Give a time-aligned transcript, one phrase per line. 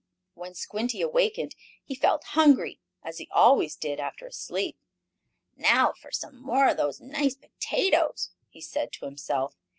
[0.33, 1.53] When Squinty awakened
[1.83, 4.75] he felt hungry, as he always did after a sleep.
[5.55, 9.53] "Now for some more of those nice potatoes!" he said to himself.